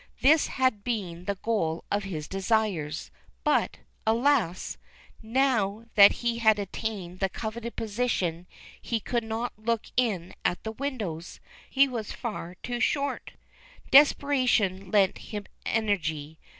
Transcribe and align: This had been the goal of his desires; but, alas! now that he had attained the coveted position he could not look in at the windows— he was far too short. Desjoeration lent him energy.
This 0.21 0.47
had 0.47 0.83
been 0.83 1.25
the 1.25 1.35
goal 1.35 1.83
of 1.91 2.05
his 2.05 2.27
desires; 2.27 3.11
but, 3.43 3.77
alas! 4.07 4.79
now 5.21 5.85
that 5.93 6.11
he 6.25 6.39
had 6.39 6.57
attained 6.57 7.19
the 7.19 7.29
coveted 7.29 7.75
position 7.75 8.47
he 8.81 8.99
could 8.99 9.23
not 9.23 9.53
look 9.59 9.85
in 9.95 10.33
at 10.43 10.63
the 10.63 10.71
windows— 10.71 11.39
he 11.69 11.87
was 11.87 12.13
far 12.13 12.55
too 12.63 12.79
short. 12.79 13.33
Desjoeration 13.91 14.89
lent 14.89 15.19
him 15.19 15.45
energy. 15.67 16.39